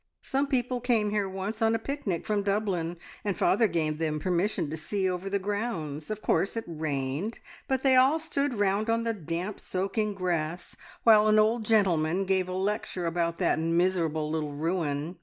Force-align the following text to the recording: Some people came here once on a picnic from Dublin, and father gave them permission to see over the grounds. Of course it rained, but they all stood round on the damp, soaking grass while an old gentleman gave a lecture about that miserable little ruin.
Some 0.23 0.47
people 0.47 0.81
came 0.81 1.11
here 1.11 1.29
once 1.29 1.61
on 1.61 1.75
a 1.75 1.77
picnic 1.77 2.25
from 2.25 2.41
Dublin, 2.41 2.97
and 3.23 3.37
father 3.37 3.67
gave 3.67 3.99
them 3.99 4.19
permission 4.19 4.67
to 4.71 4.75
see 4.75 5.07
over 5.07 5.29
the 5.29 5.37
grounds. 5.37 6.09
Of 6.09 6.23
course 6.23 6.57
it 6.57 6.63
rained, 6.65 7.37
but 7.67 7.83
they 7.83 7.95
all 7.95 8.17
stood 8.17 8.55
round 8.55 8.89
on 8.89 9.03
the 9.03 9.13
damp, 9.13 9.59
soaking 9.59 10.15
grass 10.15 10.75
while 11.03 11.27
an 11.27 11.37
old 11.37 11.65
gentleman 11.65 12.25
gave 12.25 12.49
a 12.49 12.53
lecture 12.53 13.05
about 13.05 13.37
that 13.37 13.59
miserable 13.59 14.27
little 14.31 14.53
ruin. 14.53 15.17